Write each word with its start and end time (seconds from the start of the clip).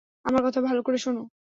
আমার 0.25 0.41
কথা 0.43 0.59
ভালো 0.61 0.81
করে 0.83 0.97
শোন। 0.97 1.17